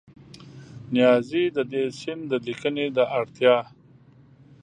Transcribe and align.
نیازي 0.93 1.43
د 1.57 1.57
دې 1.71 1.83
سیند 1.99 2.21
د 2.31 2.33
لیکنې 2.45 2.85
د 2.95 2.97
اړتیا 3.19 3.55